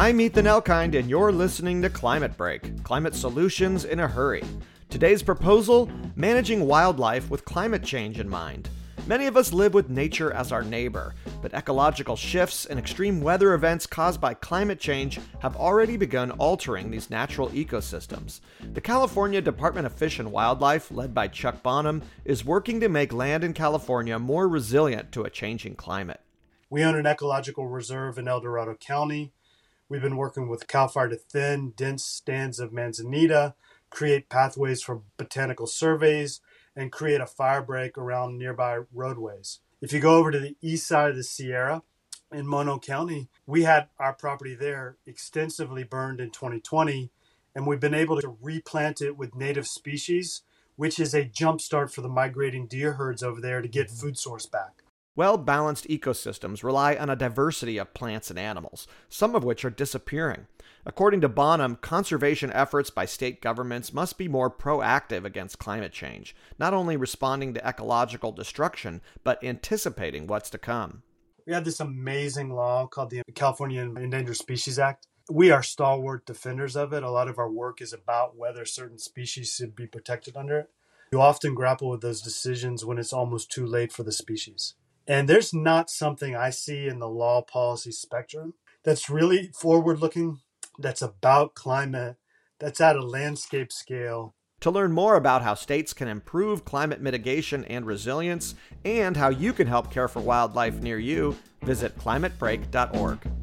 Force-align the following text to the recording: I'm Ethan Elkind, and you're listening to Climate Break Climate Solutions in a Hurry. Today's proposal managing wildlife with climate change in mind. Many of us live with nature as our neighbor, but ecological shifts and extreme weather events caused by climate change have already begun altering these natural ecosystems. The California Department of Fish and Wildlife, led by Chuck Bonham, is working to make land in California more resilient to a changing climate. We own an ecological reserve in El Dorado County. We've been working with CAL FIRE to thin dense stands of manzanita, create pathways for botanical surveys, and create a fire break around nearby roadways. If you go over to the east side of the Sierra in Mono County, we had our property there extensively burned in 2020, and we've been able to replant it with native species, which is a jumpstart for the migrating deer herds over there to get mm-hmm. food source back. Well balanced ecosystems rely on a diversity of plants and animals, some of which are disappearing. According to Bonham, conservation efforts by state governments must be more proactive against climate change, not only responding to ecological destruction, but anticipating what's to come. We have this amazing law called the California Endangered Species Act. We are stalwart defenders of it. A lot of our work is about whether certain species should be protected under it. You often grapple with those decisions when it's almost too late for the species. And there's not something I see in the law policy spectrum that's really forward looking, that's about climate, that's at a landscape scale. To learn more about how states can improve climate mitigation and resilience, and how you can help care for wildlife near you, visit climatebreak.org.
I'm 0.00 0.18
Ethan 0.18 0.46
Elkind, 0.46 0.98
and 0.98 1.10
you're 1.10 1.30
listening 1.30 1.82
to 1.82 1.90
Climate 1.90 2.34
Break 2.38 2.82
Climate 2.84 3.14
Solutions 3.14 3.84
in 3.84 4.00
a 4.00 4.08
Hurry. 4.08 4.42
Today's 4.88 5.22
proposal 5.22 5.90
managing 6.16 6.66
wildlife 6.66 7.28
with 7.28 7.44
climate 7.44 7.84
change 7.84 8.18
in 8.18 8.26
mind. 8.26 8.70
Many 9.06 9.26
of 9.26 9.36
us 9.36 9.52
live 9.52 9.74
with 9.74 9.90
nature 9.90 10.32
as 10.32 10.52
our 10.52 10.62
neighbor, 10.62 11.14
but 11.42 11.52
ecological 11.52 12.16
shifts 12.16 12.64
and 12.64 12.78
extreme 12.78 13.20
weather 13.20 13.52
events 13.52 13.86
caused 13.86 14.22
by 14.22 14.32
climate 14.32 14.80
change 14.80 15.20
have 15.40 15.54
already 15.54 15.98
begun 15.98 16.30
altering 16.30 16.90
these 16.90 17.10
natural 17.10 17.50
ecosystems. 17.50 18.40
The 18.72 18.80
California 18.80 19.42
Department 19.42 19.84
of 19.84 19.92
Fish 19.92 20.18
and 20.18 20.32
Wildlife, 20.32 20.90
led 20.90 21.12
by 21.12 21.28
Chuck 21.28 21.62
Bonham, 21.62 22.00
is 22.24 22.42
working 22.42 22.80
to 22.80 22.88
make 22.88 23.12
land 23.12 23.44
in 23.44 23.52
California 23.52 24.18
more 24.18 24.48
resilient 24.48 25.12
to 25.12 25.24
a 25.24 25.30
changing 25.30 25.74
climate. 25.74 26.22
We 26.70 26.84
own 26.84 26.94
an 26.94 27.06
ecological 27.06 27.66
reserve 27.66 28.16
in 28.16 28.28
El 28.28 28.40
Dorado 28.40 28.76
County. 28.76 29.34
We've 29.90 30.00
been 30.00 30.16
working 30.16 30.48
with 30.48 30.68
CAL 30.68 30.86
FIRE 30.86 31.08
to 31.08 31.16
thin 31.16 31.72
dense 31.76 32.04
stands 32.04 32.60
of 32.60 32.72
manzanita, 32.72 33.56
create 33.90 34.28
pathways 34.28 34.80
for 34.84 35.02
botanical 35.16 35.66
surveys, 35.66 36.40
and 36.76 36.92
create 36.92 37.20
a 37.20 37.26
fire 37.26 37.60
break 37.60 37.98
around 37.98 38.38
nearby 38.38 38.78
roadways. 38.94 39.58
If 39.80 39.92
you 39.92 39.98
go 39.98 40.14
over 40.14 40.30
to 40.30 40.38
the 40.38 40.56
east 40.62 40.86
side 40.86 41.10
of 41.10 41.16
the 41.16 41.24
Sierra 41.24 41.82
in 42.30 42.46
Mono 42.46 42.78
County, 42.78 43.30
we 43.46 43.64
had 43.64 43.88
our 43.98 44.12
property 44.12 44.54
there 44.54 44.96
extensively 45.06 45.82
burned 45.82 46.20
in 46.20 46.30
2020, 46.30 47.10
and 47.56 47.66
we've 47.66 47.80
been 47.80 47.92
able 47.92 48.20
to 48.20 48.36
replant 48.40 49.00
it 49.00 49.16
with 49.16 49.34
native 49.34 49.66
species, 49.66 50.42
which 50.76 51.00
is 51.00 51.14
a 51.14 51.24
jumpstart 51.24 51.92
for 51.92 52.02
the 52.02 52.08
migrating 52.08 52.68
deer 52.68 52.92
herds 52.92 53.24
over 53.24 53.40
there 53.40 53.60
to 53.60 53.66
get 53.66 53.88
mm-hmm. 53.88 53.96
food 53.96 54.18
source 54.18 54.46
back. 54.46 54.79
Well 55.20 55.36
balanced 55.36 55.86
ecosystems 55.88 56.64
rely 56.64 56.96
on 56.96 57.10
a 57.10 57.14
diversity 57.14 57.76
of 57.76 57.92
plants 57.92 58.30
and 58.30 58.38
animals, 58.38 58.86
some 59.10 59.34
of 59.34 59.44
which 59.44 59.66
are 59.66 59.70
disappearing. 59.70 60.46
According 60.86 61.20
to 61.20 61.28
Bonham, 61.28 61.76
conservation 61.76 62.50
efforts 62.54 62.88
by 62.88 63.04
state 63.04 63.42
governments 63.42 63.92
must 63.92 64.16
be 64.16 64.28
more 64.28 64.50
proactive 64.50 65.26
against 65.26 65.58
climate 65.58 65.92
change, 65.92 66.34
not 66.58 66.72
only 66.72 66.96
responding 66.96 67.52
to 67.52 67.68
ecological 67.68 68.32
destruction, 68.32 69.02
but 69.22 69.44
anticipating 69.44 70.26
what's 70.26 70.48
to 70.48 70.56
come. 70.56 71.02
We 71.46 71.52
have 71.52 71.66
this 71.66 71.80
amazing 71.80 72.54
law 72.54 72.86
called 72.86 73.10
the 73.10 73.20
California 73.34 73.82
Endangered 73.82 74.38
Species 74.38 74.78
Act. 74.78 75.06
We 75.30 75.50
are 75.50 75.62
stalwart 75.62 76.24
defenders 76.24 76.76
of 76.76 76.94
it. 76.94 77.02
A 77.02 77.10
lot 77.10 77.28
of 77.28 77.38
our 77.38 77.50
work 77.50 77.82
is 77.82 77.92
about 77.92 78.38
whether 78.38 78.64
certain 78.64 78.98
species 78.98 79.52
should 79.52 79.76
be 79.76 79.86
protected 79.86 80.34
under 80.34 80.60
it. 80.60 80.70
You 81.12 81.20
often 81.20 81.54
grapple 81.54 81.90
with 81.90 82.00
those 82.00 82.22
decisions 82.22 82.86
when 82.86 82.96
it's 82.96 83.12
almost 83.12 83.50
too 83.50 83.66
late 83.66 83.92
for 83.92 84.02
the 84.02 84.12
species. 84.12 84.76
And 85.10 85.28
there's 85.28 85.52
not 85.52 85.90
something 85.90 86.36
I 86.36 86.50
see 86.50 86.86
in 86.86 87.00
the 87.00 87.08
law 87.08 87.42
policy 87.42 87.90
spectrum 87.90 88.54
that's 88.84 89.10
really 89.10 89.50
forward 89.52 89.98
looking, 89.98 90.38
that's 90.78 91.02
about 91.02 91.56
climate, 91.56 92.14
that's 92.60 92.80
at 92.80 92.94
a 92.94 93.04
landscape 93.04 93.72
scale. 93.72 94.36
To 94.60 94.70
learn 94.70 94.92
more 94.92 95.16
about 95.16 95.42
how 95.42 95.54
states 95.54 95.92
can 95.92 96.06
improve 96.06 96.64
climate 96.64 97.00
mitigation 97.00 97.64
and 97.64 97.86
resilience, 97.86 98.54
and 98.84 99.16
how 99.16 99.30
you 99.30 99.52
can 99.52 99.66
help 99.66 99.90
care 99.90 100.06
for 100.06 100.20
wildlife 100.20 100.80
near 100.80 101.00
you, 101.00 101.36
visit 101.64 101.98
climatebreak.org. 101.98 103.39